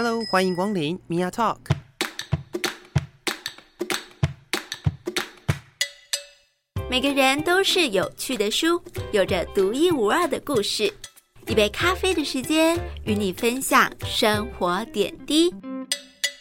[0.00, 1.56] Hello，欢迎光临 Mia Talk。
[6.88, 8.80] 每个人都是有趣的书，
[9.10, 10.84] 有着独一无二的故事。
[11.48, 15.52] 一杯咖啡的时间，与你分享生活点滴。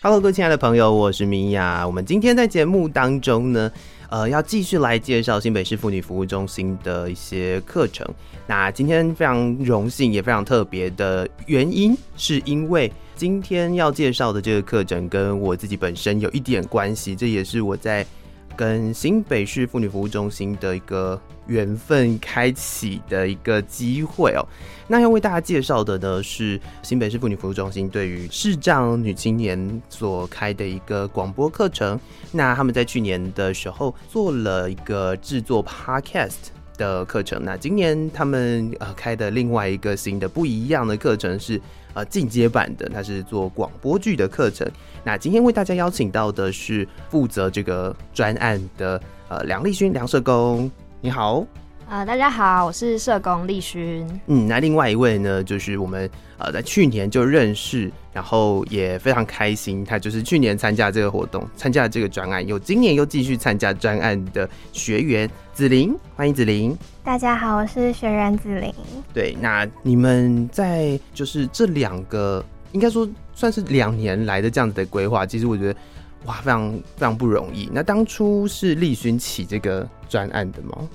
[0.04, 1.84] Hello，各位亲爱的朋友，我是米娅。
[1.88, 3.72] 我们今天在节目当中呢，
[4.12, 8.08] 呃，要继续来介绍新北市妇女服务中心的一些课程。
[8.46, 18.06] 那今天非常荣幸，也非常特别的原因，是因为今天要介绍的这个课程跟我自己本身有一点关系，这也是我在
[18.56, 24.46] 跟新北市妇女服务中心的一个缘分开启的一个机会哦。
[24.88, 32.00] 那要为大家介绍的呢是新北市妇女服务中心对于视障女青年所开的一个广播课程。
[32.32, 36.36] 那他们在去年的时候做了一个制作 podcast
[36.78, 37.44] 的课程。
[37.44, 41.60] 那今年他们呃开的另外一个新的不一样的课程是
[41.98, 44.70] 呃进阶版的，它是做广播剧的课程。
[45.04, 50.70] 那今天为大家邀请到的是负责这个专案的呃梁立勋梁社工，
[51.02, 51.44] 你好。
[51.90, 54.06] 呃，大家好，我是社工立勋。
[54.26, 66.78] 嗯，那另外一位呢，就是我们呃在去年就认识，然后也非常开心，他就是去年参加这个活动，参加了这个专案，有今年又继续参加专案的学员子玲，欢迎子玲。
[67.06, 68.74] 大家好，我是学员子玲。
[69.14, 72.44] 对，那你们在就是这两个，
[72.74, 75.80] 应该说算是两年来的这样子的规划，其实我觉得
[76.26, 77.70] 哇，非常非常不容易。
[77.72, 80.86] 那当初是立勋起这个专案的吗？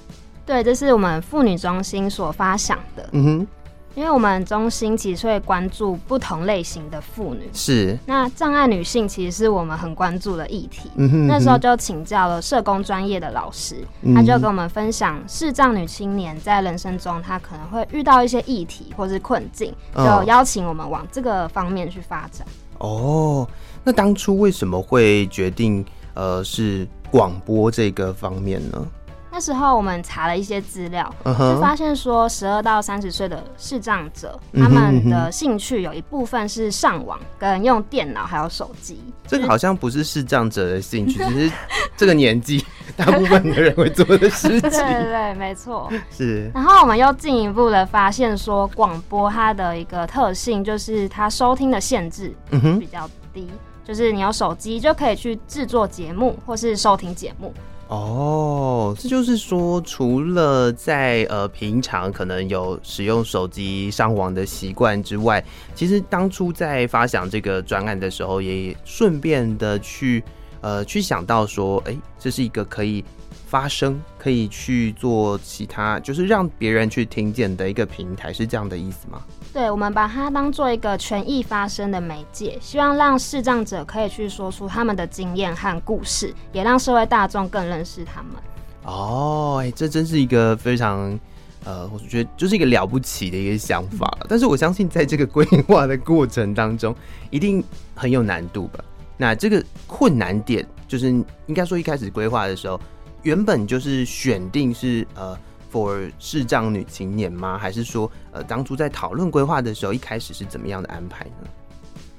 [0.45, 3.47] 对，这是我们妇女中心所发想的，嗯哼，
[3.95, 7.49] 因为我们中心其实会关注不同类型的妇女。
[7.53, 10.91] 是，那障碍女性其实是我们很关注的议题。
[10.97, 22.47] 嗯哼那时候就请教了社工专业的老师，嗯他就跟我们分享视障女青年在人生中她可能会遇到一些议题或是困境，哦就邀请我们往这个方面去发展。
[22.79, 23.47] 哦，
[23.85, 28.87] 那当初为什么会决定呃是广播这个方面呢？
[29.35, 39.01] 那时候我们查了一些资料，嗯就发哼，现说，十二到三十岁的视障者，嗯哼他们嗯的兴趣有一部分是上网、跟用电脑还有手机。
[39.27, 41.53] 这个好像不是视障者的兴趣， 只是
[41.97, 42.63] 这个年纪
[42.95, 44.81] 大部分的人会做的事 对对情。
[44.87, 45.91] 对，没错。
[46.11, 53.49] 是，然后我们又进一步的发现说，广播它的一个特性就是它收听的限制比，较低，
[53.83, 57.51] 就是你有手机就可以去制作节目或是收听节目。
[57.89, 65.45] 哦，这就是说，除了在呃平常可能有使用手机上网的习惯之外，
[65.75, 70.25] 其实当初在发想这个专案的时候，也顺便的去
[70.63, 73.05] 呃去想到说，哎、这是一个可以
[73.53, 79.21] 发声，可以去做其他，就是让别人去听见的一个平台，是这样的意思吗？
[79.53, 88.33] 对，我们把它当做一个权益发声的媒介，希望让视障者可以去说出他们的经验和故事，也让社会大众更认识他们。
[88.85, 91.21] 哦，哎、这真是一个非常。
[91.65, 96.93] 呃，我觉得就是一个了不起的一个想法了， 但是我相信在这个规划的过程当中，
[97.31, 97.63] 一定
[97.95, 98.83] 很有难度吧？
[99.17, 101.07] 那这个困难点，就是
[101.47, 102.81] 应该说一开始规划的时候，
[103.23, 105.37] 原本就是选定是呃
[105.73, 107.57] for 视障女青年吗？
[107.59, 111.49] 还是说呃当初在讨论规划的时候，一开始是怎么样的安排呢？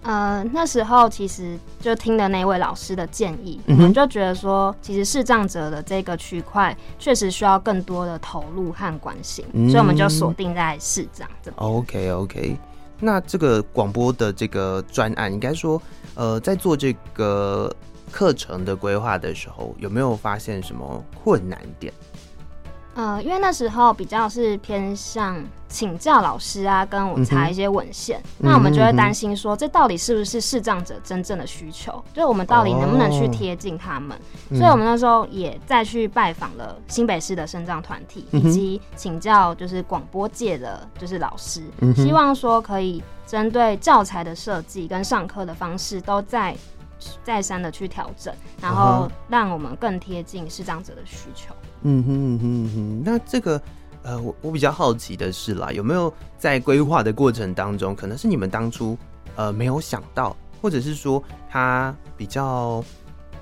[0.06, 11.66] 呃，那时候其实就听了那位老师的建议，我们就觉得说，其实视障者的这个区块确实需要更多的投入和关心，嗯所以我们就锁定在视障这边。
[11.66, 12.58] OK OK，
[13.00, 15.82] 那这个广播的这个专案，应该说，
[16.16, 17.74] 呃，在做这个
[18.14, 21.92] 课程的规划的时候，有没有发现什么困难点？
[22.96, 31.92] 呃，因为那时候比较是偏向请教老师啊，跟我查一些文献，嗯那我们就会担心说，这到底是不是视障者真正的需求？
[32.14, 34.16] 就是我们到底能不能去贴近他们？
[34.52, 46.56] 嗯所以我们那时候也再去拜访了新北市的生障团体，嗯以及请教就是广播界的就是老师，嗯希望说可以针对教材的设计跟上课的方式都在。
[47.24, 51.54] 再三的去调整，然嗯后让我们更贴近视障者的需求。
[51.84, 53.62] 嗯哼嗯哼嗯哼，那这个
[54.04, 58.98] 呃，我我比较好奇的是啦，有没有在规划的过程当中，可能是你们当初
[59.36, 62.84] 呃没有想到，或者是说它比较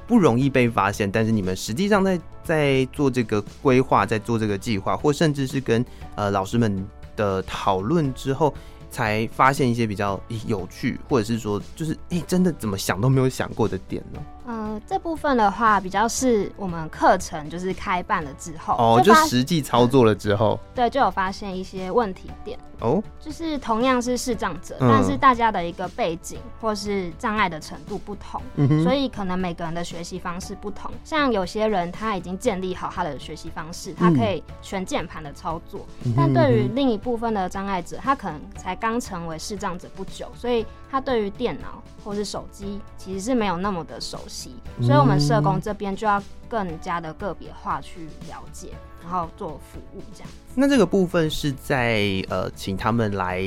[0.08, 5.86] 不容易被发现，但是你们实际上在在做这个规划，在做这个计划，或甚至是跟
[6.16, 8.54] 呃老师们的讨论之后。
[8.92, 14.22] 才发现一些比较有趣，或者是说就是诶、真的怎么想都没有想过的点呢？
[14.48, 22.58] 嗯、嗯，这部分的话比较是我们课程就是开办了之后，哦，就发实际操作了之后，对，就有发现一些问题点。
[22.80, 30.90] 哦，就是同样是视障者，嗯但是大家的一个背景或是障碍的程度不同，嗯，所以可能每个人的学习方式不同。
[31.04, 48.72] 像有些人他已经建立好他的学习方式，他可以全键盘的操作，嗯但对于另一部分的障碍者，他可能才刚成为视障者不久，所以他对于电脑或是手机其实是没有那么的熟悉，所以我们社工这边就要更加的个别化去了解，
[49.02, 50.30] 然后做服务这样。
[50.54, 53.40] 那这个部分是在呃，请他们来、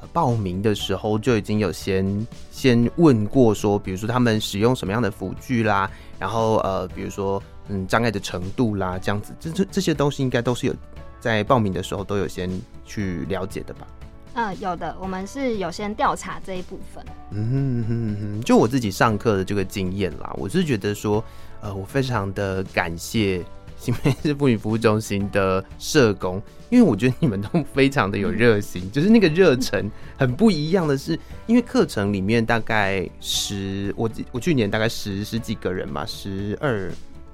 [0.00, 10.74] 呃报名的时候就已经有先先问过说，比如说他们使用什么样的辅具啦，然后呃，比如说嗯障碍的程度啦，这样子，这这这些东西应该都是有
[11.20, 12.48] 在报名的时候都有先
[12.84, 13.86] 去了解的吧？
[14.38, 17.04] 嗯，有的，我们是有先调查这一部分。
[17.32, 21.22] 嗯哼哼哼，就我自己上课的这个经验啦，我是觉得说，
[21.60, 23.44] 呃，我非常的感谢
[23.76, 26.40] 新北市妇女服务中心的社工，
[26.70, 31.18] 因为我觉得你们都非常的有热心，就是那个热忱很不一样的是，
[31.48, 36.88] 因为课程里面大概十，我我去年大概十十几个人嘛，十二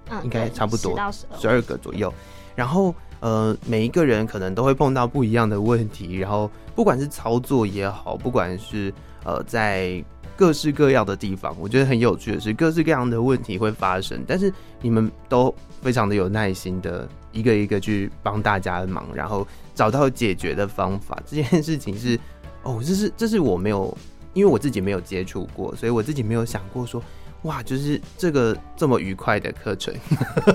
[0.09, 0.99] 嗯，应该差不多。
[1.39, 2.11] 十二个左右，
[2.55, 8.93] 然后呃，每一个人可能都会碰到不一样的问题，然后不管是操作也好，不管是
[9.25, 10.05] 呃在
[10.37, 21.19] 各式各样的地方，我觉得很有趣的是，各式各样的问题会发生，但是你们都非常的有耐心的一个一个去帮大家忙，然后找到解决的方法。
[21.25, 22.21] 这件事情是
[22.63, 23.97] 哦，这是这是我没有，
[24.35, 27.03] 因为我自己没有接触过，所以我自己没有想过说。
[27.45, 29.95] 哇，就是这个这么愉快的课程，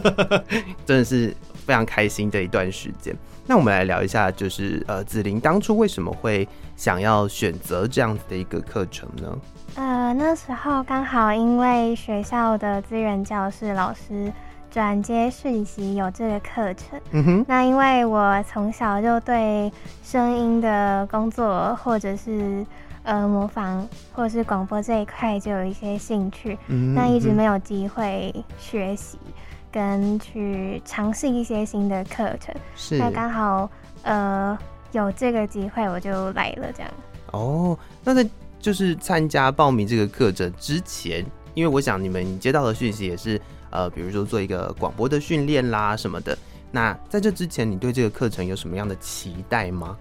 [0.87, 1.31] 真的是
[1.69, 3.15] 非常开心的一段时间。
[3.45, 9.37] 那我们来聊一下，就是呃，子琳当初为什么会想要选择这样子的一个课程呢？
[9.75, 14.33] 呃，那时候刚好因为学校的资源教室老师
[14.71, 19.71] 转接讯息有这个课程，嗯哼，那因为我从小就对
[20.03, 22.65] 声音的工作或者是
[23.03, 29.19] 呃模仿或者是广播这一块就有一些兴趣，嗯那一直没有机会学习
[29.71, 33.69] 跟去尝试一些新的课程，是那刚好
[34.03, 34.57] 呃
[34.91, 36.91] 有这个机会我就来了这样。
[37.31, 37.77] 哦。
[38.03, 38.27] 那在
[38.59, 43.39] 就是参加报名这个课程之前，因为我想你们接到的讯息也是
[43.69, 46.37] 呃，比如说做一个广播的训练啦什么的。
[46.71, 49.97] 那在这之前，你对这个课程有什么样的期待吗？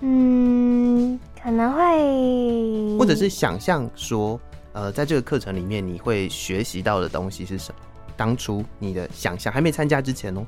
[0.00, 4.38] 嗯，可能会，或者是想象说，
[4.72, 7.80] 呃，在这个课程里面你会学习到的东西是什么？
[8.16, 10.46] 当初你的想象还没参加之前哦。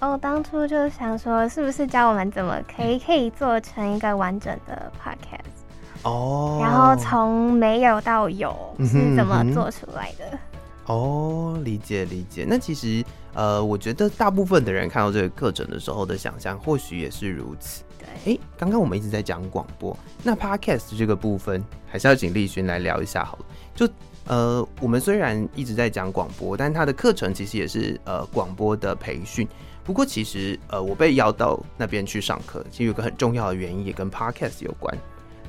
[0.00, 10.38] 哦，当初就想说，是不是教我们怎么可以可以做成一个完整的 podcast，、哦，然后从没有到有是怎么做出来的？
[10.86, 12.46] 哦，理解理解。
[12.48, 17.82] 那其实呃，我觉得大部分的人看到这个课程的时候的想象，或许也是如此。
[17.98, 23.44] 对，诶，刚刚我们一直在讲广播，那 podcast 这个部分还是要请立勋来聊一下好了。
[23.74, 23.88] 就
[24.28, 29.48] 呃，我们虽然一直在讲广播，但它的课程其实也是呃广播的培训。
[29.82, 34.94] 不过其实呃，我被邀到那边去上课，其实有个很重要的原因也跟 podcast 有关。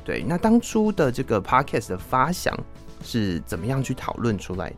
[0.06, 2.58] 对，那当初的这个 podcast 的发想
[3.04, 4.76] 是怎么样去讨论出来的？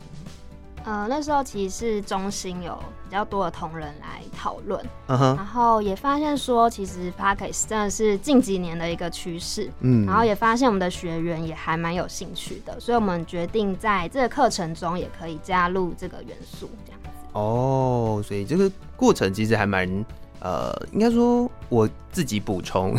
[0.84, 17.10] 呃，那时候其实是中心有比较多的同仁来讨论，然后也发现说，其实 p a c k a g e 真的是近几年的一个趋势，嗯然后也发现我们的学员也还蛮有兴趣的，所以我们决定在这个课程中也可以加入这个元素，这样子。
[17.34, 20.06] 哦，所以这个过程其实还蛮
[20.42, 22.94] 呃，应该说我自己补充，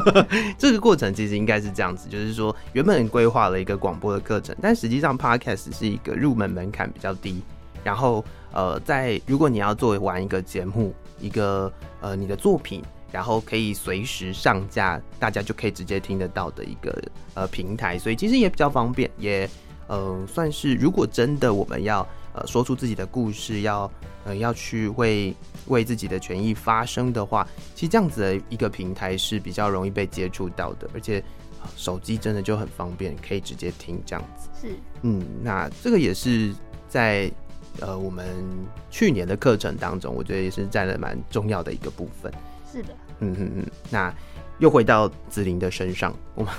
[0.58, 7.40] 这个过程其实应该是这样子，就是说原本规划了一个广播的课程，但实际上 podcast 是一个入门门槛比较低，
[7.84, 12.82] 然后呃，在如果你要做完一个节目，一个呃你的作品。
[13.10, 16.94] 然后可以随时上架，大家就可以直接听得到的一个
[17.32, 19.48] 呃平台，所以其实也比较方便，也
[19.86, 23.90] 呃算是如果真的我们要呃说出自己的故事，要
[24.26, 25.34] 呃要去为
[25.68, 31.22] 为自己的权益发声的话，其实这样子的一个平台是比较容易被接触到的，而且、
[31.62, 34.48] 呃手机真的就很方便，可以直接听这样子。
[34.60, 36.54] 是，嗯，那这个也是
[36.88, 37.30] 在
[37.80, 38.26] 呃我们
[38.90, 42.32] 去年的课程当中，我觉得也是占了蛮重要的一个部分。
[42.72, 44.14] 是的，嗯嗯嗯，那
[44.58, 46.52] 又回到子琳的身上，我们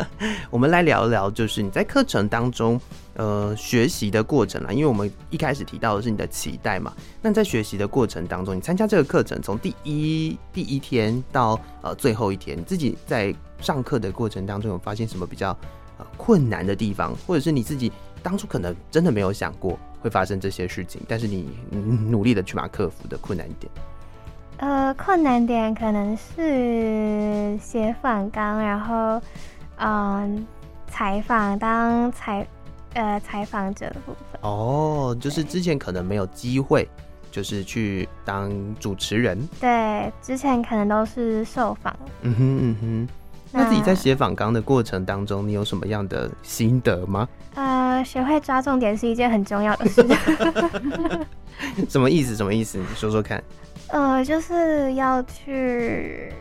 [0.50, 2.80] 我们来聊一聊，就是你在课程当中，
[3.14, 4.72] 呃，学习的过程啦。
[4.72, 6.92] 因为我们一开始提到的是你的期待嘛，
[7.22, 15.50] 那在学习的过程当中，你参加这个课程，从第一第一天到呃最后一天，你自己在上课的过程当中有发现什么比较
[15.98, 17.90] 呃困难的地方，或者是你自己
[18.22, 21.48] 当初可能真的没有想过会发生这些事情，但是你
[22.10, 23.72] 努力的去把它克服的困难点。
[24.58, 29.20] 呃，困难点可能是写访纲，然后
[29.76, 30.46] 嗯，
[30.86, 32.46] 采访当采
[32.94, 34.40] 呃采访者的部分。
[34.40, 36.88] 哦，就是之前可能没有机会，
[37.30, 39.38] 就是去当主持人。
[39.60, 41.94] 对，之前可能都是受访。
[42.22, 43.08] 嗯哼嗯哼。
[43.56, 47.28] 那自己在写访纲的过程当中，你有什么样的心得吗？
[47.54, 50.04] 呃，学会抓重点是一件很重要的事。
[51.88, 52.34] 什么意思？
[52.34, 52.78] 什么意思？
[52.78, 53.40] 你说说看。
[53.88, 56.32] 呃，就是要去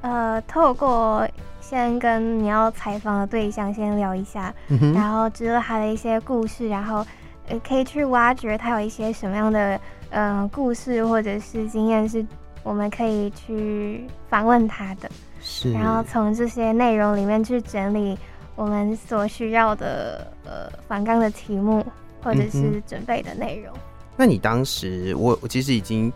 [0.00, 1.24] 呃，透过
[1.68, 4.54] 先跟你要采访的对象先聊一下，
[4.94, 7.04] 然后知道他的一些故事，然后
[7.48, 12.24] 呃，可以去挖掘他有一些什么样的呃故事或者是经验，是
[12.62, 15.10] 我们可以去访问他的。
[15.40, 15.70] 是。
[15.72, 18.16] 然后从这些内容里面去整理
[18.56, 21.84] 我们所需要的呃反纲的题目
[22.22, 23.74] 或者是准备的内容。
[24.16, 26.10] 那你当时，我我其实已经。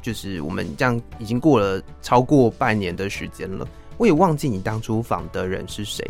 [0.00, 3.66] 就是我们这样已经过了超过半年的时间了，
[3.98, 6.08] 我也忘记你当初访的人是谁。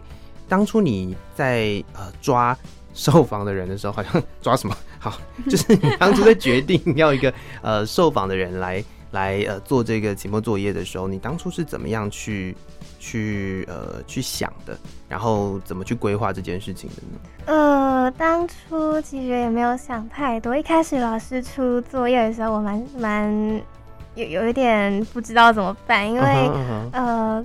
[0.49, 2.57] 当初你在呃抓
[2.95, 4.77] 受访的人的时候，好像抓什么？
[4.99, 5.19] 好，
[5.49, 12.57] 就是你当初在决定要一个呃受访的人来来呃做这个期末作业的时候，你当初是怎么样去
[12.99, 14.79] 去呃去想的？
[15.09, 17.19] 然后怎么去规划这件事情的呢？
[17.47, 20.57] 呃，当初其实也没有想太多。
[20.57, 23.63] 一开始老师出作业的时候，我蛮蛮。
[24.15, 26.51] 有有一点不知道怎么办，因为
[26.93, 27.45] 呃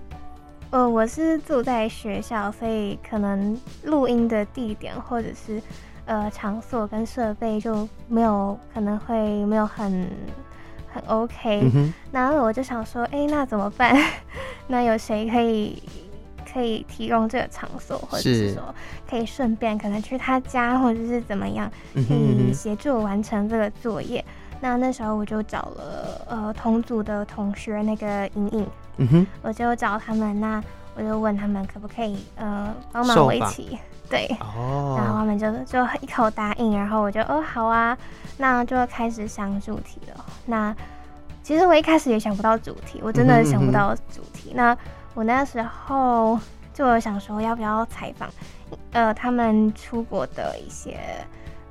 [0.74, 5.62] 呃，我是住在学校，所以可能录音的地点或者是
[6.06, 10.10] 呃场所跟设备就没有可能会没有很
[10.92, 11.62] 很 OK。
[12.12, 13.96] 然后我就想说，哎，那怎么办？
[14.65, 15.84] 那有谁可以
[16.51, 18.74] 可以提供这个场所，或者是说
[19.08, 24.25] 可以顺便可能去他家，或者是怎么样，可以协助完成这个作业。
[24.60, 30.63] 那那时候我就找了呃同组的同学那个莹莹，嗯哼，我就找他们，那
[30.95, 33.77] 我就问他们可不可以呃帮忙我一起，
[34.09, 37.97] 对，哦，然后他们就就一口答应，然后我就哦好啊，
[38.38, 40.25] 那就开始想主题了。
[40.45, 40.75] 那
[41.41, 44.53] 其实我一开始也想不到主题，我真的想不到主题。
[44.53, 44.77] 那
[45.13, 46.39] 我那时候
[46.73, 48.29] 就想说要不要采访
[48.91, 51.00] 呃他们出国的一些。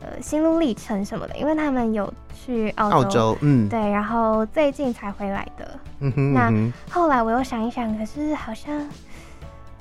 [0.03, 5.79] 呃，心路历程什么的，因为他们有去澳洲，嗯，对，然后最近才回来的。
[6.01, 6.53] 嗯哼，那
[6.91, 8.89] 后来我又想一想，可是好像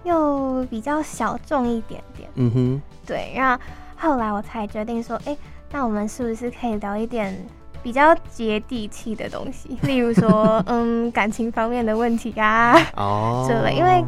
[0.04, 2.30] 又比较小众一点点。
[2.36, 3.64] 嗯哼，对，然后
[3.98, 5.36] 后来我才决定说，哎，
[5.72, 7.36] 那我们是不是可以聊一点
[7.82, 14.04] 比较接地气的东西， 例如说，嗯，感情方面的问题啊， 哦，之类，因为。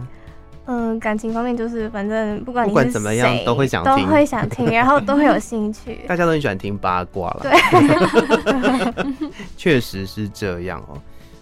[0.66, 6.00] 嗯，感情方面就是反正不管不管怎么样都会想听，都会想听，然后都会有兴趣。
[6.08, 10.98] 大家都很喜欢听八卦了，对， 确实是这样哦。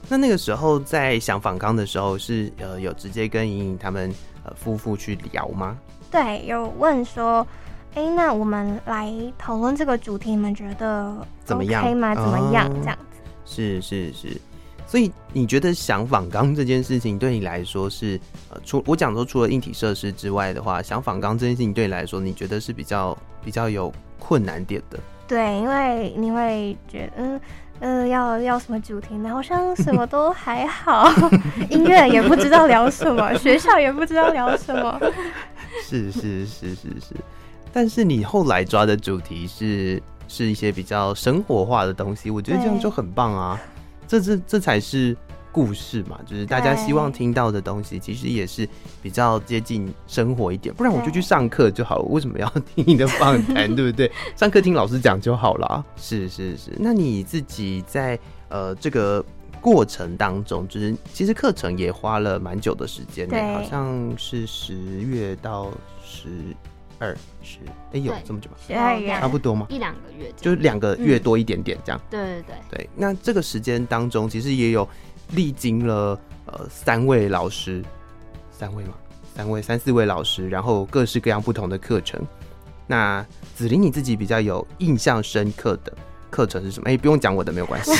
[0.10, 4.12] 那那个时候在想访刚的时候，是呃有直接跟莹莹他们
[4.44, 5.78] 呃夫妇去聊吗？
[6.10, 7.46] 对，有问说，
[7.94, 12.16] 哎，那我们来讨论这个主题，你们觉得怎么样吗？
[12.16, 12.68] 怎么样？
[12.82, 13.20] 这样子？
[13.46, 14.42] 是是是。
[14.92, 18.20] 所以你觉得想仿钢这件事情对你来说是
[18.50, 25.00] 呃，除我讲说除了硬体设施之外的话，想仿钢这件事情对你来说，你觉得是比较比较有困难点的？
[25.30, 27.42] 对，因为你会觉得嗯
[27.80, 29.30] 嗯要要什么主题呢？
[29.30, 31.10] 好像什么都还好，
[31.70, 35.00] 音乐也不知道聊什么，学校也不知道聊什么。
[35.88, 37.16] 是是是是是，
[37.72, 43.58] 但是你后来抓的主题是是一些比较生活化的东西，我觉得这样就很棒啊。
[44.12, 45.16] 这这这才是
[45.54, 48.68] 故事嘛，就是大家希望听到的东西，其实也是
[49.02, 50.76] 比较接近生活一点。
[50.76, 54.12] 不然我就去上课就好了，为什么要 听你的访谈， 对不对？
[54.36, 55.86] 上课听老师讲就好了。
[55.96, 59.24] 是是是，那你自己在呃这个
[59.62, 65.72] 过程当中，就是其实课程也花了蛮久的时间，好像是十月到
[66.04, 66.28] 十。
[67.02, 67.58] 二十，
[67.94, 68.58] 哎，有这么久吗？
[68.68, 69.66] 十二月，差不多吗？
[69.70, 72.00] 一两个月，就是两个月多一点点这样。
[72.12, 72.90] 对对对，对。
[72.96, 74.88] 那这个时间当中，其实也有
[75.32, 77.84] 历经了呃三位老师，
[78.52, 78.94] 三位吗？
[79.36, 82.22] 三位、三四位老师，然后各式各样不同的课程。
[82.86, 85.92] 那子琳，你自己比较有印象深刻的
[86.30, 86.88] 课程是什么？
[86.88, 87.92] 哎，不用讲我的，没有关系。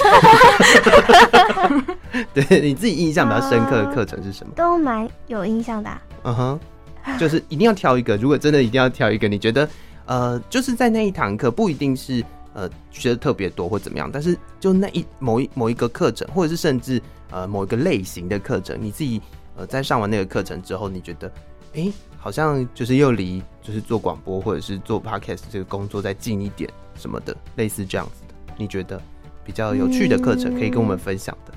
[2.36, 4.54] 对，你自己印象比较深刻的课程是什么？
[4.56, 5.90] 都蛮有印象的。
[6.22, 6.60] 嗯哼。
[7.20, 9.70] 就是一定要挑一个，如果真的一定要挑一个，你觉得，
[10.06, 19.22] 呃，就是在那一堂课不一定是呃学的特别多或怎么样，但是就那一某一某一个课程，或者是甚至呃某一个类型的课程，你自己
[19.56, 21.32] 呃在上完那个课程之后，你觉得，
[21.76, 28.54] 哎，好像就是又离就是做广播或者是做 podcast 这个工作再近一点什么的，类似这样子的？
[28.58, 29.02] 你觉得
[29.44, 31.54] 比较有趣的课程可以跟我们分享的？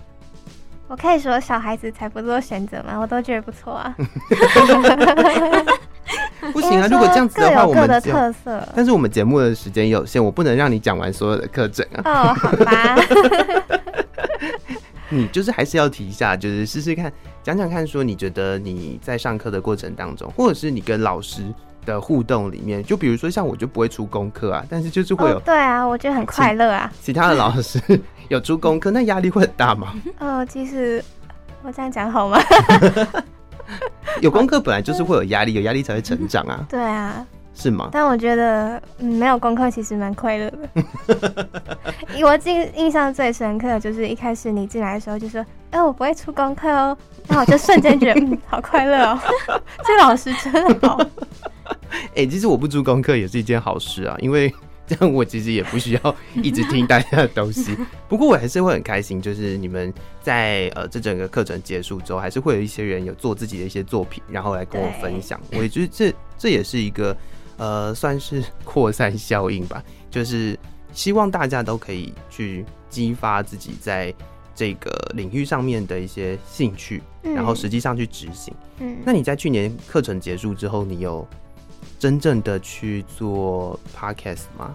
[0.87, 2.99] 我可以说小孩子才不做选择吗？
[2.99, 3.95] 我都觉得不错啊。
[6.53, 6.87] 不行啊！
[6.91, 8.69] 如果这样子的话，我们的特色。
[8.77, 12.03] 但是我们节目的时间有限，我不能让你讲完所有的课程啊。
[12.05, 12.97] 哦，好吧。
[15.09, 17.11] 你就是还是要提一下，就是试试看，
[17.43, 21.43] 讲讲看，说你觉得你在上课的过程当中，或者是你跟老师
[21.85, 25.39] 的互动里面，就比如说像我就不会出功课啊，但是就是会有。
[25.41, 26.93] 对啊，我觉得很快乐啊。
[27.01, 27.81] 其他的老师
[28.29, 29.95] 有出功课，那压力会很大吗？
[30.19, 31.05] 呃， 其实
[31.63, 32.39] 我这样讲好吗？
[34.21, 36.65] 有功课本来就是会有压力，有压力才会成长啊。
[36.69, 37.89] 对啊，是吗？
[37.93, 41.49] 但我觉得没有功课其实蛮快乐的。
[42.23, 46.97] 我印印象最深刻的就是一开始你进来的时候就说：“哎，我不会出功课哦。”
[47.29, 49.19] 然后我就瞬间觉得 嗯，好快乐哦，
[49.85, 50.99] 这老师真的好。
[52.15, 54.53] 哎，其实我不出功课也是一件好事啊，因为。
[54.87, 57.75] 这样我其实也不需要一直听大家的东西，
[58.07, 65.41] 不过我还是会很开心，就是你们在呃这整个课程结束之后，还是会有一些人有做自己的一些作品，然后来跟我分享。
[65.53, 67.17] 我也觉得这这也是一个
[67.57, 70.59] 呃算是扩散效应吧， 就是
[70.93, 74.13] 希望大家都可以去激发自己在
[74.55, 78.55] 这个领域上面的一些兴趣，然后实际上去执行。
[78.79, 81.27] 嗯，那你在去年课程结束之后，你有？
[81.99, 84.75] 真正的去做 podcast 吗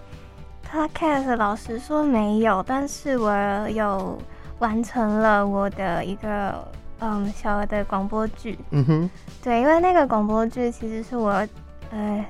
[0.67, 4.17] ？podcast 老实说没有，但是我有
[4.59, 6.67] 完成了我的一个
[6.99, 8.57] 嗯小的广播剧。
[8.71, 9.09] 嗯哼，
[9.43, 11.47] 对，因为那个广播剧其实是我
[11.91, 12.25] 呃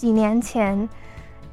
[0.00, 0.88] 几年前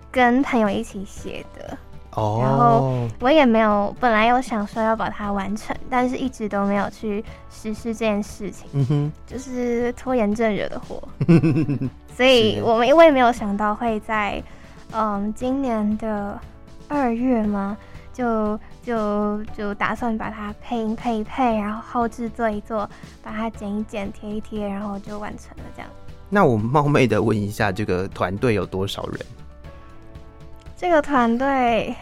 [0.09, 1.77] 跟朋友一起写的。
[2.11, 8.69] 哦然后我也没有，本来有想说要把它完成，但是一直都没有去实施这件事情。
[8.71, 11.03] 嗯哼，就是拖延症惹的祸。
[12.15, 14.41] 所以我们我也没有想到会在
[14.93, 16.39] 嗯今年的
[16.87, 17.77] 二月吗？
[18.13, 22.89] 就就就打算把它配音配一配，然后后置做一做，
[23.21, 25.91] 把它剪一剪，贴一贴，然后就完成了这样。
[26.29, 29.19] 那我冒昧的问一下，这个团队有多少人？
[30.75, 31.95] 这个团队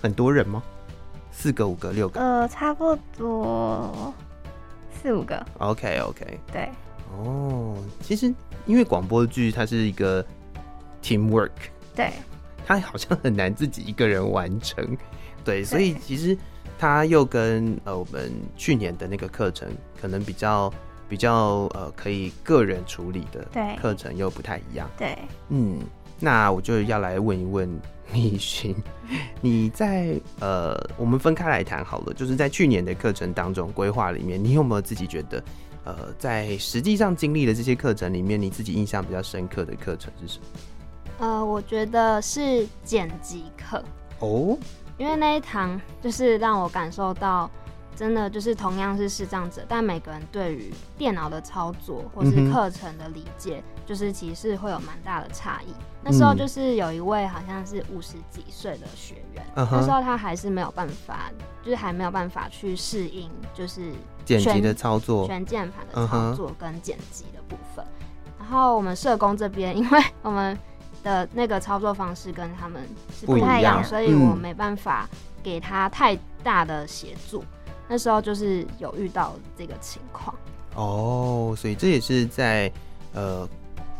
[0.00, 0.62] 很多人吗？
[1.30, 2.20] 四个、五个、六个？
[2.20, 4.14] 呃，差不多
[4.90, 5.44] 四五个。
[5.58, 6.40] OK，OK。
[6.52, 6.68] 对。
[7.16, 8.32] 哦，其实
[8.66, 10.24] 因为广播剧它是一个
[11.02, 11.50] teamwork，
[11.94, 12.12] 对，
[12.66, 14.96] 它好像很难自己一个人完成，
[15.44, 16.36] 对，所以其实
[16.76, 19.68] 它又跟呃我们去年的那个课程
[20.00, 20.72] 可能比较
[21.08, 24.90] 比较呃可以个人处理的课程又不太一样。
[24.96, 25.78] 对，嗯。
[26.20, 27.68] 那我就要来问一问
[28.12, 28.74] 你寻，
[29.42, 32.14] 你在呃，我们分开来谈好了。
[32.14, 35.42] 就是在去年的课程当中规划里面，你有没有自己觉得，
[35.84, 40.44] 呃，在实际上经历的这些课程里面，你自己印象比较深刻的课程是什么？
[41.18, 43.84] 呃，我觉得是剪辑课
[44.20, 44.56] 哦，
[44.96, 47.50] 因为那一堂就是让我感受到。
[47.96, 55.72] 真的就是同样是视障者，但每个人对于电脑的操作或是课程的理解，就是其实会有蛮大的差异。
[56.02, 61.30] 那时候就是有一位好像是五十几岁的学员，那时候他还是没有办法，
[61.62, 63.90] 就是还没有办法去适应，就是
[64.24, 67.84] 剪辑的操作、全键盘的操作跟剪辑的部分。
[68.38, 70.58] 然后我们社工这边，因为我们
[71.02, 72.86] 的那个操作方式跟他们
[73.18, 75.08] 是不太一样，所以我没办法
[75.42, 77.42] 给他太大的协助。
[77.88, 80.34] 那时候就是有遇到这个情况
[80.74, 82.72] 哦，所以这也是在
[83.12, 83.48] 呃，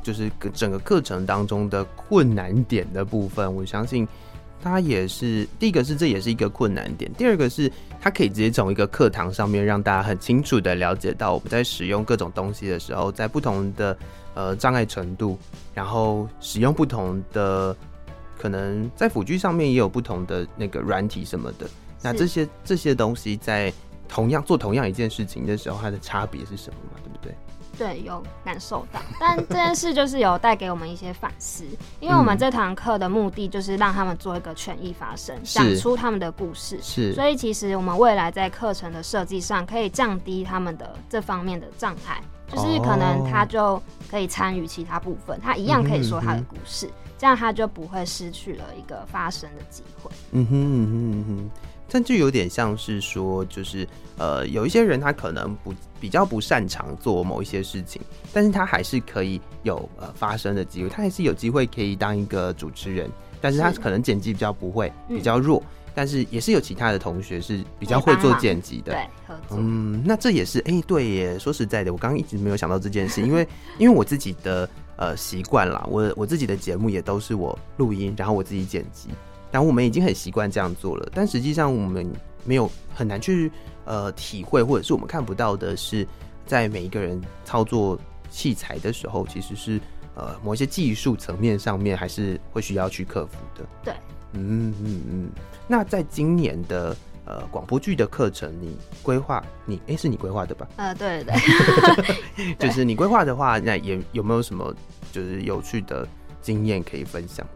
[0.03, 3.55] 就是整个课程当中的困难点的部分。
[3.55, 4.09] 我相信
[4.63, 7.71] 它也是第一个是这也是一个困难点，第二个是
[8.01, 13.97] 它可以直接从一个课堂上面让大家很清楚的了解到我们在使用各种东西的时候，在不同的
[14.35, 15.39] 呃障碍程度，
[15.75, 17.77] 然后使用不同的
[18.39, 21.69] 可能在辅具上面也有不同的那个软体什么的。
[22.05, 23.73] 那这些这些东西在
[24.07, 27.01] 同样做同样一件事情的时候，它的差别是什么嘛？
[27.03, 27.35] 对不对？
[27.77, 29.01] 对，有感受到。
[29.19, 31.65] 但这件事就是有带给我们一些反思，
[31.99, 36.79] 因为我们这堂课的目的就是让他们做一个权益发声，讲出他们的故事。
[36.81, 37.13] 是。
[37.15, 46.89] 所以其实我们未来在课程的设计上，可以降低他们的这方面的障碍，就是可能他就可以参与其他部分，他一样可以说他的故事，
[47.19, 50.11] 这样他就不会失去了一个发声的机会。
[50.31, 51.51] 嗯哼嗯哼嗯哼。
[51.89, 53.87] 但就有点像是说，就是
[54.19, 63.09] 呃，有一些人他可能不比较不擅长做某一些事情，但是他还是可以有呃发声的机会，他还是有机会可以当一个主持人，
[63.41, 65.63] 但是他可能剪辑比较不会，比较弱，
[65.95, 69.07] 但是也是有其他的同学是比较会做剪辑的，对，
[69.51, 73.47] 嗯，那这也是哎，对耶，说实在的，我刚刚一直没有想到这件事， 因为
[73.79, 75.87] 因为我自己的呃习惯啦。
[75.89, 79.09] 我我自己的节目也都是我录音，然后我自己剪辑，
[79.55, 81.09] 然后我们已经很习惯这样做了。
[81.15, 82.13] 但实际上我们
[82.45, 83.53] 没有很难去
[83.85, 86.05] 呃体会，或者是我们看不到的是，
[86.45, 87.97] 在每一个人操作
[88.29, 89.81] 器材的时候，其实是
[90.17, 93.65] 呃某一些技术层面上面还是会需要去克服的。
[93.85, 93.95] 对，
[94.33, 95.31] 嗯嗯嗯。
[95.69, 96.97] 那在今年的。
[97.27, 100.69] 呃，广播剧的课程，你规划你哎，是你规划的吧？
[100.77, 101.35] 呃，对对
[102.45, 104.77] 对， 就是你规划的话，那也有没有什么
[105.11, 106.07] 就是有趣的
[106.43, 107.47] 经验可以分享？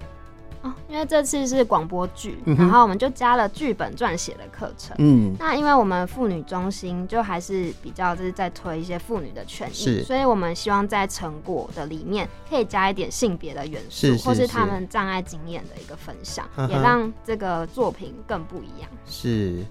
[0.62, 4.96] 哦，因为这次是广播剧，然后我们就加了剧本撰写的课程。
[4.98, 18.90] 嗯，那因为我们妇女中心就还是比较就是在推一些妇女的权益，所以我们希望在成果的里面可以加一点性别的元素，或是他们障碍经验的一个分享，也让这个作品更不一样。
[19.06, 19.64] 是，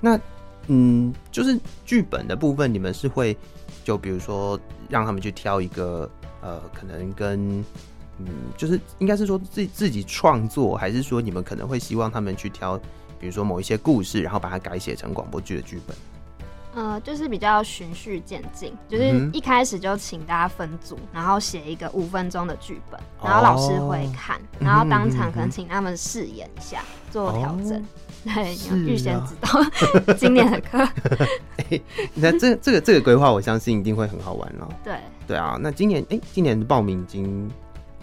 [0.00, 0.20] 那
[0.66, 3.34] 嗯，就是剧本的部分，你们是会
[3.82, 6.10] 就比如说让他们去挑一个
[6.42, 7.64] 呃，可能跟。
[8.18, 8.26] 嗯，
[8.56, 12.78] 就是应该是说自自己创作，还是说你们可能会希望他们去挑，
[13.18, 15.96] 比如说某一些故事，然后把它改写成广播剧的剧本。
[16.74, 27.82] 呃，就是比较循序渐进，就是一开始就请大家分组，然后写一个五分钟的剧本，然后老师会看，然后当场可能请他们试演一下，做调整。
[28.24, 30.86] 对，预先知道 今年的课。
[32.12, 34.68] 那这这个这个规划，我相信一定会很好玩了。
[34.84, 34.98] 对
[35.28, 37.50] 对啊，那今年哎，今年的报名已经。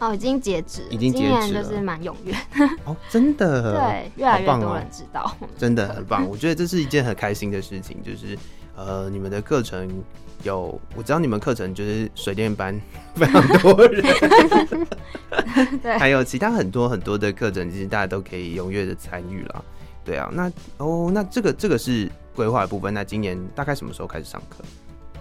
[0.04, 2.36] 哦，已经截止，已经截止了，就是蛮踊跃
[2.84, 6.28] 哦，真的， 对，越来越多人知道， 真的很棒。
[6.28, 8.38] 我觉得这是一件很开心的事情，就是
[8.76, 9.90] 呃，你们的课程
[10.44, 12.80] 有，我知道你们课程就是水电班
[13.16, 14.04] 非常多人，
[15.82, 19.64] 对，还有其他很多很多的课程，其实大家都可以踊跃的参与了。
[20.04, 22.94] 对啊，那哦，那这个这个是规划的部分。
[22.94, 24.64] 那今年大概什么时候开始上课？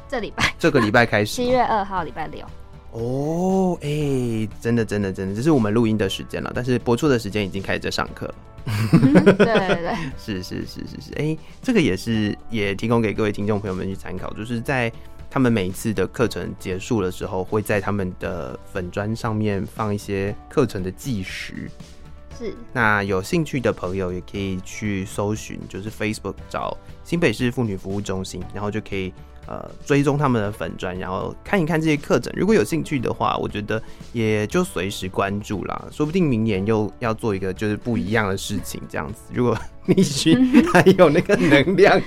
[0.09, 2.45] 这礼拜，这个礼拜开始，七月二号，礼拜六。
[2.93, 8.35] 哦，哎，真的，真的，真的，这是我们录音的时间了，但是播出的时间已经开始在上课了。
[8.65, 14.93] 对对对， 是是是是是，哎，这个也是也提供给各位听众朋友们去参考，就是在
[15.31, 21.71] 他们每一次的课程结束的时候，会在他们的粉砖上面放一些课程的计时。
[22.39, 29.15] 是，那有兴趣的朋友也可以去搜寻，就是 Facebook 找新北市妇女服务中心，然后就可以。
[29.53, 32.33] 呃，追踪他们的粉砖，然后看一看这些课程。
[32.35, 33.83] 如果有兴趣的话，我觉得
[34.15, 35.89] 也就随时关注啦。
[35.91, 39.21] 说不定明年又要做一个就是不一样的事情，这样子。
[39.31, 40.35] 如果你去
[40.73, 42.01] 还 有那个能量，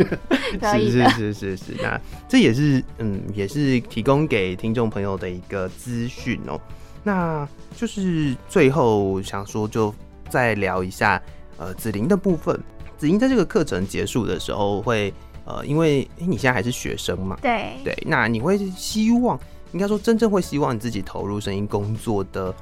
[0.78, 6.58] 是是是是是，那这也是嗯，也是提供给听众朋友的一个资讯哦。
[7.04, 9.94] 那就是最后想说，就
[10.30, 11.20] 再聊一下
[11.58, 12.58] 呃紫琳的部分。
[12.96, 15.12] 子琳在这个课程结束的时候会。
[15.46, 19.38] 呃，因为你现在还是学生嘛，对对，那你会希望，
[19.70, 22.52] 应该说真正会希望你自己投入声音工作的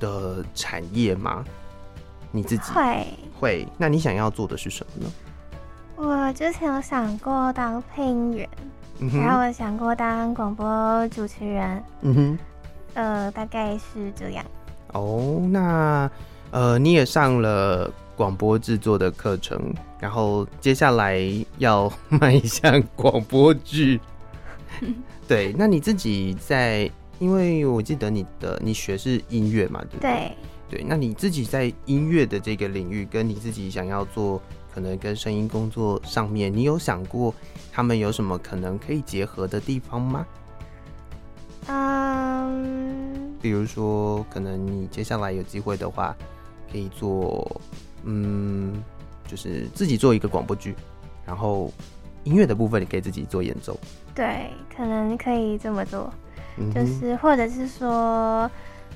[0.00, 1.44] 的产业吗？
[2.32, 3.06] 你自己会
[3.38, 5.12] 会，那你想要做的是什么呢？
[5.94, 8.48] 我之前有想过当配音员，
[8.98, 12.38] 然后我想过当广播主持人，嗯哼，
[12.94, 14.44] 呃，大概是这样。
[14.94, 16.10] 哦，那
[16.50, 17.88] 呃，你也上了。
[18.22, 21.20] 广播制作的课程，然后接下来
[21.58, 24.00] 要迈向广播剧。
[25.26, 30.36] 对，那你自己在，因为我记得你的你学是音乐嘛，对不对？
[30.70, 34.40] 对，那你自己在音乐的这个领域，跟你自己想要做
[34.72, 37.34] 可能跟声音工作上面，你有想过
[37.72, 40.24] 他们有什么可能可以结合的地方吗？
[41.66, 46.14] 嗯，比如说，可能你接下来有机会的话，
[46.70, 47.60] 可以做。
[48.04, 48.82] 嗯，
[49.26, 50.74] 就是自己做一个广播剧，
[51.24, 51.72] 然后
[52.24, 53.78] 音乐的部分你可以自己做演奏。
[54.14, 56.12] 对，可能可以这么做，
[56.74, 58.50] 就是或者是说，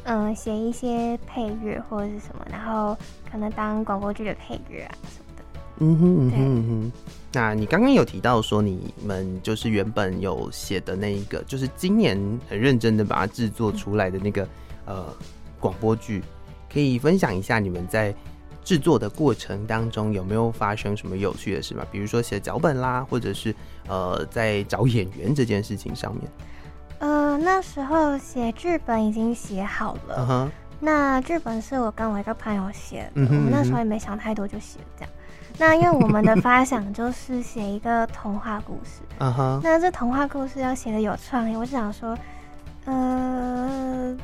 [0.05, 2.97] 嗯，写一些配乐或者是什么，然后
[3.31, 5.45] 可能当广播剧的配乐啊什么的。
[5.79, 6.93] 嗯哼嗯哼。
[7.33, 14.49] 那你刚刚有提到说你们就是原本有写的那一个，就是今年很认真的把它制作出来的那个
[14.85, 15.07] 呃
[15.61, 16.23] 广播剧，
[16.73, 18.15] 可以分享一下你们在。
[18.67, 21.87] 制作的过程当中有没有发生什么有趣的事吗？
[21.93, 23.55] 比如说写脚本啦，或者是
[23.87, 26.25] 呃在找演员这件事情上面。
[26.99, 30.51] 呃，那时候写剧本已经写好了，
[30.81, 35.13] 那剧本是我跟我一个朋友写的，我们那时候也没想太多就写了这样。
[35.59, 39.01] 那因为我们的发想就是写一个童话故事，
[39.63, 42.19] 那这童话故事要写的有创意，我就想说，
[42.87, 44.17] 呃，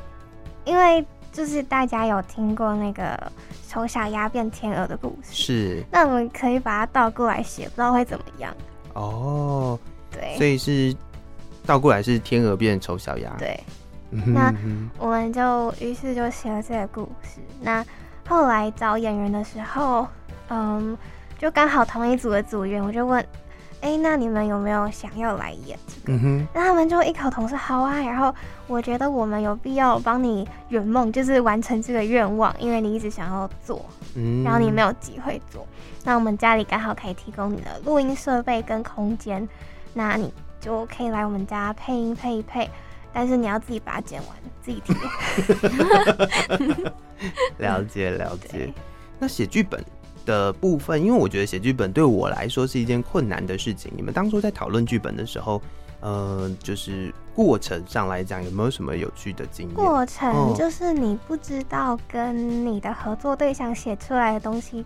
[0.65, 1.07] 因为。
[1.33, 3.19] 就是大家有听过那个
[3.67, 5.85] 丑小鸭变天鹅的故事，是。
[5.91, 8.55] 那我们可以把它倒过来写，不知道会怎么样。
[8.93, 9.79] 哦，
[10.11, 10.95] 对，所以是
[11.65, 13.35] 倒过来是天鹅变丑小鸭。
[13.39, 13.59] 对。
[14.27, 14.55] 那
[14.99, 17.41] 我们就于是就写了这个故事。
[17.63, 17.83] 那
[18.29, 20.07] 后来找演员的时候，
[20.49, 20.97] 嗯，
[21.39, 23.27] 就刚好同一组的组员，我就问。
[23.83, 26.19] 哎，那你们有没有想要来演这个？
[26.55, 27.99] 那他们就异口同声，好啊。
[27.99, 28.33] 然后
[28.69, 35.67] 我觉得我们有必要帮你圆梦，就是完成这个愿望，因为你一直想要做，嗯然后你没有机会做。
[36.05, 39.49] 那我们家里刚好可以提供你的录音设备跟空间，
[39.93, 42.71] 那你就可以来我们家配音配一配，
[43.13, 44.97] 但是你要自己把它剪完，自己听。
[47.59, 48.73] 了解了解。
[49.19, 49.85] 那写剧本。
[50.25, 53.93] 的部分，因为我觉得写剧本对我来说是一件困难的事情。
[53.97, 55.61] 你们当初在讨论剧本的时候，
[56.01, 59.75] 呃，就是过程上来讲，有没有什么有趣的经验？
[59.75, 64.85] 过程就是你不知道跟你的合作对象写出来的东西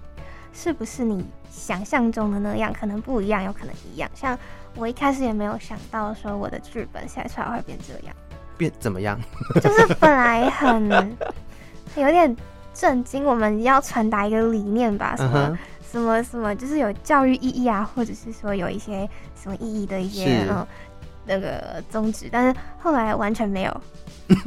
[0.53, 4.11] 是不是你想象中的那样，可能不一样，有可能一样。
[4.15, 4.39] 像
[4.75, 8.15] 我一开始也没有想到说我的剧本写出来会变这样，
[8.57, 9.19] 变怎么样？
[9.63, 11.17] 就是本来很
[11.97, 12.37] 有点。
[12.79, 13.25] 震惊！
[13.25, 15.59] 我们要传达一个理念吧，什么
[15.91, 19.09] 什么什么，就是有教育意义啊，或者是说有一些
[19.41, 20.67] 什么意义的一些嗯
[21.25, 23.81] 那个宗旨，但是后来完全没有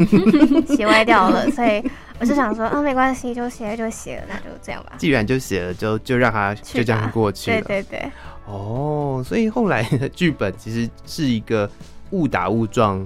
[0.76, 1.84] 写歪掉了，所以
[2.20, 4.94] 我就想说，啊，没关系，就写就写了，那就这样吧。
[4.98, 7.62] 既然就写了，就就让它就这样过去了。
[7.62, 8.12] 对对对。
[8.46, 11.70] 哦，所以后来的剧本其实是一个
[12.12, 13.06] 误打误撞。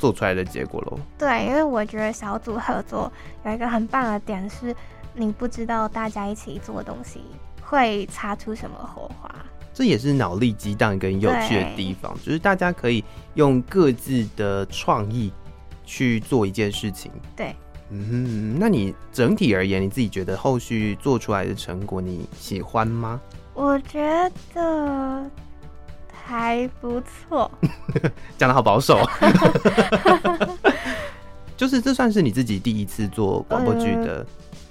[0.00, 0.98] 做出来的结果喽。
[1.18, 3.12] 对，因为我觉得小组合作
[3.44, 4.74] 有一个很棒的点是，
[5.14, 7.20] 你不知道大家一起做东西
[7.62, 9.30] 会擦出什么火花。
[9.74, 15.30] 这也是脑力激荡跟有趣的地方，就是大家可以用各自的创意
[15.84, 17.12] 去做一件事情。
[17.36, 17.54] 对，
[17.90, 23.20] 嗯，那你整体而言，你自己觉得后续做出来的成果你喜欢吗？
[23.54, 24.00] 我觉
[24.54, 25.30] 得。
[26.30, 27.50] 还不错，
[28.38, 29.00] 讲的好保守。
[31.58, 34.24] 就是这算是你自己第一次做广播剧的，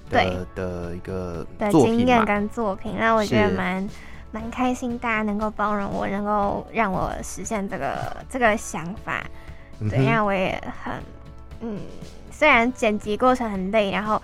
[0.09, 3.87] 对的一个的经验跟作品，那我觉得蛮
[4.31, 9.21] 蛮开心，大家能够包容我，能够让我实现这个这个想法。
[9.89, 10.93] 对，因为我也很
[11.59, 11.77] 嗯，
[12.31, 14.21] 虽然剪辑过程很累，然后。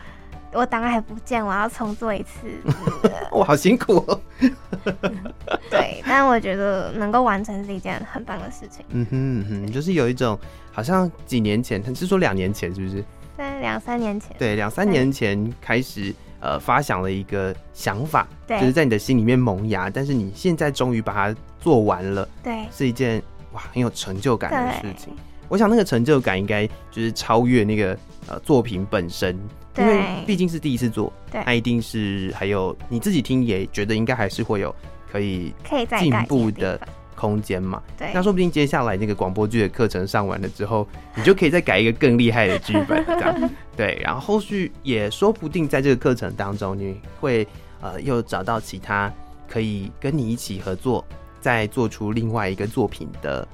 [0.56, 2.48] 我档案还不见，我要重做一次。
[3.34, 4.22] 哇，好辛苦哦。
[5.70, 8.86] 对，但我觉得能够完成是一件很棒的事情。
[8.90, 10.40] 嗯哼哼，就是有一种
[10.72, 13.04] 好像几年前，他是说两年前是不是？
[13.38, 14.36] 在两三年前。
[14.40, 22.28] 对，两三年前开始呃发想了一个想法，就是在你的心里面萌芽，但是你现在终于把它做完了。
[22.42, 25.14] 对，是一件哇很有成就感的事情。
[25.50, 29.38] 我想那个成就感应该就是超越那个呃作品本身。
[29.78, 34.74] 因为毕竟是第一次做，那一定是还有你自己听也觉得应该还是会有
[35.12, 36.80] 可以可以进步的
[37.16, 37.82] 空间嘛。
[37.98, 44.00] 对，那说不定接下来那个广播剧的课程上完了之后，你就可以再改一个更厉害的剧本，这样 对。
[44.02, 47.48] 然后后续也说不定在这个课程当中，你会
[47.82, 49.12] 呃又找到其他
[49.48, 51.06] 可以跟你一起合作，
[51.42, 53.48] 再做出另外一个作品的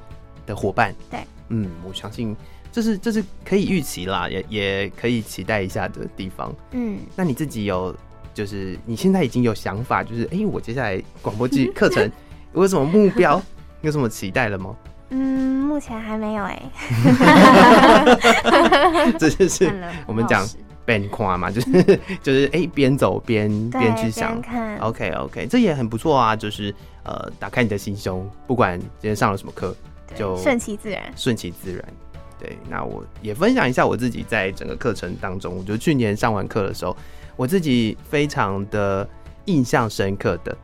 [0.45, 0.93] 的伙伴。
[1.09, 2.35] 对，嗯，我相信。
[2.71, 6.53] 这是这是可以预期啦，也也可以期待一下的地方。
[6.71, 7.93] 嗯，那你自己有，
[8.33, 12.09] 就是你现在已经有想法，就是哎，我接下来广播剧 课程
[12.53, 13.41] 有什么目标，
[13.81, 14.75] 有什么期待了吗？
[15.09, 16.61] 嗯，目前还没有哎。
[19.19, 19.69] 这就是
[20.07, 20.47] 我们讲
[20.85, 24.41] 边跨嘛，就是就是哎，边走边边去想。
[24.79, 29.75] OK OK，这也很不错啊，就是呃，打开你的心胸，不管今天上了什么课，
[30.15, 31.83] 就顺其自然，顺其自然。
[32.41, 36.97] 对，那我也分享一下我自己在整个课程当中，我觉得去年上完课的时候，
[37.37, 39.07] 我自己非常的
[39.45, 40.57] 印象深刻的。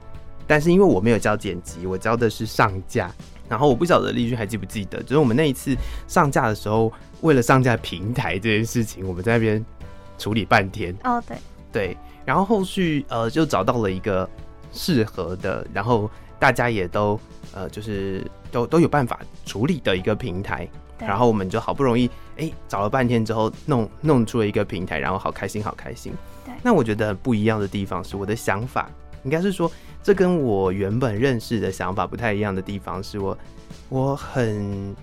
[0.48, 3.12] 但是因为我没有教剪辑，我教的是上架。
[3.50, 5.74] 然后我不晓得丽君还记不记得，就是我们那一次
[6.08, 9.63] 上架的时候，为了上架平台这件事情，我们在那边
[10.18, 10.94] 处理半天。
[11.04, 11.38] 哦，对，
[11.72, 11.98] 对。
[12.26, 14.30] 然后后续呃就找到了一个
[14.74, 17.18] 适合的，然后大家也都
[17.54, 20.68] 呃就是都都有办法处理的一个平台。
[21.00, 26.12] 然后我们就好不容易哎找了半天之后弄弄出了一个平台，然后好开心好开心。
[26.46, 28.90] 对，那我觉得不一样的地方是我的想法，
[29.24, 33.38] 应该是说这跟我原本认识的想法不太一样的地方是我
[33.90, 34.96] 我很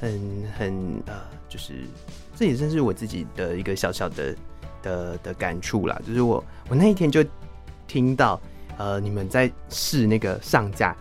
[0.00, 1.14] 很很呃，
[1.48, 1.84] 就是
[2.34, 4.36] 这也算是我自己的一个小小的
[4.82, 6.00] 的的感触啦。
[6.06, 7.24] 就是我我那一天就
[7.86, 8.40] 听到
[8.76, 10.96] 呃你们在试那个上架，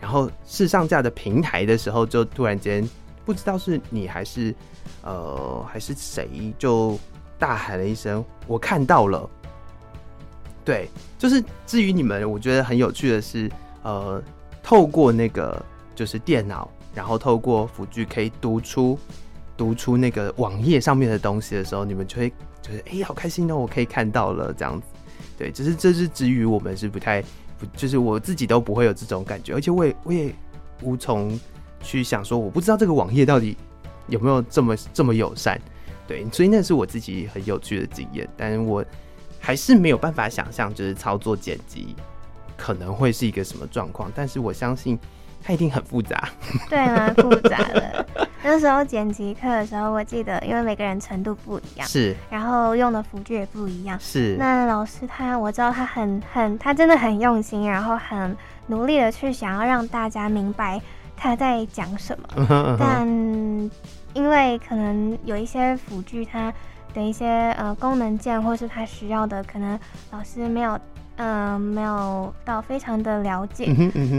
[0.00, 2.88] 然后试上架的平台的时候，就突然间。
[3.24, 4.54] 不知道是你还是，
[5.02, 6.98] 呃，还是谁，就
[7.38, 9.28] 大喊了一声：“我看到了。”
[10.64, 13.50] 对，就是至于你们，我觉得很有趣的是，
[13.82, 14.22] 呃，
[14.62, 15.60] 透过那个
[15.94, 18.98] 就是电脑，然后透过辅具可以读出
[19.56, 22.30] 读出那个网页上面的东西的时候，你们就会
[22.62, 24.86] 觉得哎，好开心哦，我可以看到了这样子。
[25.36, 27.24] 对，只是这是至于我们是不太，
[27.74, 30.32] 就是我自己都不会有这种感觉，而且我也我也
[30.82, 31.36] 无从
[31.82, 33.56] 去想说，我不知道这个网页到底
[34.08, 35.60] 有没有这么这么友善。
[36.06, 38.84] 对，所以那是我自己很有趣的经验，但是我
[39.38, 41.94] 还是没有办法想象，就是操作剪辑
[42.56, 44.10] 可能会是一个什么状况。
[44.14, 44.98] 但是我相信
[45.42, 46.28] 它一定很复杂，
[46.68, 48.06] 对，蛮复杂的。
[48.42, 54.34] 那时候剪辑课的时候，我记得，因为每个人程度不一样，是，然后用的辅具也不一样，是。
[54.36, 60.82] 那老师他，我知道他很很，他真的很用心，然后很努力的去想要让大家明白
[61.22, 63.70] 他在讲什么，但。
[64.14, 66.52] 因为可能有一些辅具，它
[66.92, 69.78] 的一些呃功能键，或是他需要的，可能
[70.10, 70.78] 老师没有，
[71.16, 73.72] 嗯，没有到非常的了解。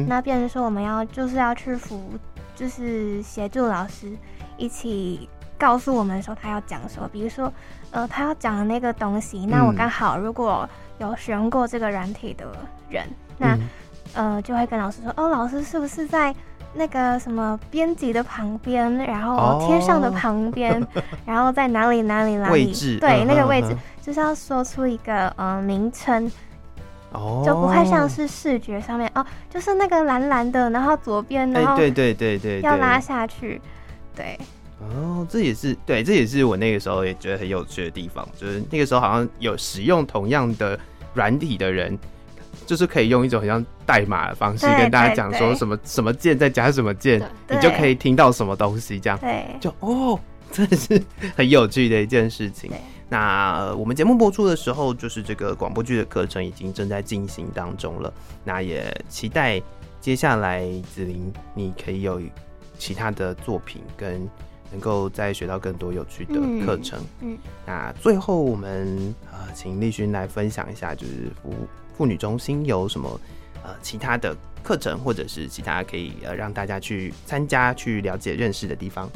[0.07, 2.09] 那变成说我们要就是要去辅，
[2.55, 4.17] 就是协助老师
[4.57, 7.07] 一起告诉我们说他要讲什么。
[7.13, 7.53] 比如说，
[7.91, 12.47] 呃，他要讲的那个东西，那我刚好如果有使用过这个软体的
[12.89, 13.55] 人，那
[14.15, 16.33] 呃就会跟老师说，哦，老师是不是在？
[16.75, 20.85] 那个什么编辑的旁边，然后贴上的旁边，
[21.25, 22.53] 然后在哪里哪里哪里？
[22.53, 26.31] 位置对，那个位置就是要说出一个呃名称，
[27.11, 33.61] 哦，就不会像是视觉上面哦，就是那个蓝蓝的，然后左边，然后对对对对，要拉下去，
[34.15, 34.37] 对。
[34.79, 40.77] 哦，这也是对，这也是我那个时候也觉得很有趣的地方，就是那个时候好像有使用同样的
[41.13, 41.97] 软体的人。
[42.73, 49.19] 就是可以用一种很像代码的方式跟大家讲说什么什么键再加什么键，你就可以听到什么东西，这样。
[49.61, 50.19] 就哦，
[50.51, 50.99] 真的是
[51.35, 52.71] 很有趣的一件事情。
[53.09, 58.11] 那我们节目播出的时候，就是这个广播剧的课程已经正在进行当中了。
[58.43, 59.61] 那也期待
[60.01, 62.19] 接下来子琳你可以有
[62.79, 64.27] 其他的作品，跟
[64.73, 66.33] 能够再学到更多有趣的
[66.65, 66.99] 课程。
[67.21, 71.67] 嗯，那最后我们呃，请丽勋来分享一下，就是服务。
[71.95, 73.21] 妇女中心有什么
[73.63, 79.07] 呃其他的课程，或者是其他可以呃让大家去参加、去了解、认识的地方？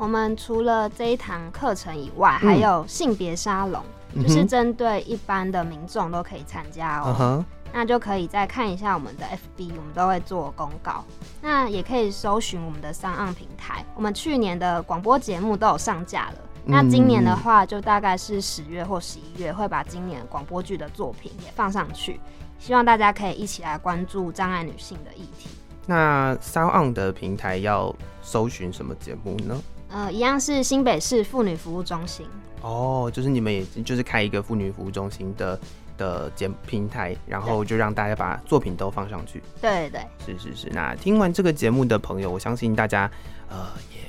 [0.00, 3.84] 我们除了这一堂课程以外，还有性别沙龙，
[4.14, 7.44] 就是针对一般的民众都可以参加哦。
[7.70, 11.04] 那就可以再看一下我们的 FB，我们都会做公告。
[11.42, 16.36] 那也可以搜寻我们的上岸平台，我们去年的广播节目都有上架了。
[16.64, 22.18] 那今年的话，就大概是十月或十一月会把今年广播剧的作品也放上去，
[22.58, 25.50] 希望大家可以一起来关注障碍女性的议题。
[25.84, 29.60] 那 Sound On 的平台要搜寻什么节目呢？
[29.90, 32.26] 呃，一样是新北市妇女服务中心。
[32.62, 35.58] 哦，就是你们也就是开一个妇女服务中心的
[35.96, 39.42] 的节平台，然后就让大家把作品都放上去。
[39.60, 40.68] 对对，是是是。
[40.72, 43.10] 那听完这个节目的朋友，我相信大家
[43.48, 44.00] 呃也。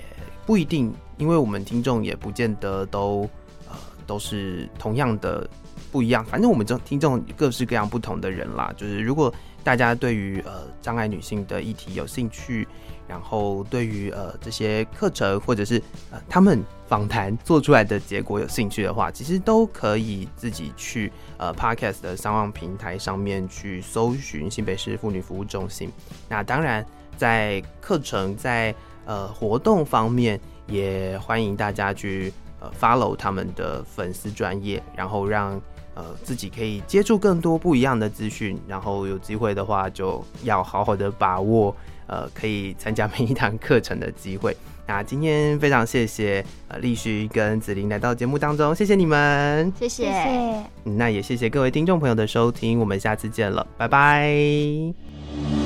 [0.43, 3.29] 不一定，因为我们听众也不见得都
[3.69, 3.75] 呃
[4.07, 5.47] 都是同样的
[5.91, 6.23] 不一样。
[6.25, 8.73] 反正我们这听众各式各样不同的人啦。
[8.77, 12.67] 就是如果大家对于呃障碍女性的议题有兴趣，
[13.07, 25.91] 然后对于呃这些课程或者是呃他们访谈做出来的结果有兴趣的话，其实都可以自己去呃 Podcast 的三望平台上面去搜寻新北市妇女服务中心。
[26.29, 26.85] 那当然，
[27.17, 28.73] 在课程在
[29.03, 35.59] 呃，活动方面也欢迎大家去呃 follow 他们的粉丝专业，然后让
[36.01, 41.75] 呃自己可以接触更多不一样的资讯，然后有机会的话就要好好的把握
[42.07, 44.57] 呃可以参加每一堂课程的机会。
[44.87, 50.63] 那今天非常谢谢呃立旭跟子琳来到节目当中，谢谢你们，谢谢，谢谢。
[50.83, 55.60] 那也谢谢各位听众朋友的收听，我们下次见了，拜拜。